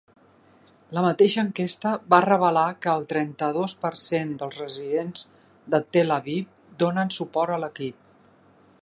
La 0.97 1.01
mateixa 1.05 1.43
enquesta 1.47 1.91
va 2.13 2.21
revelar 2.25 2.63
que 2.85 2.91
el 3.01 3.05
trenta-dos 3.13 3.77
per 3.83 3.93
cent 4.07 4.33
dels 4.41 4.59
residents 4.65 5.29
de 5.75 5.83
Tel 5.97 6.17
Aviv 6.19 6.53
donen 6.85 7.17
suport 7.19 7.59
a 7.59 7.63
l'equip. 7.67 8.05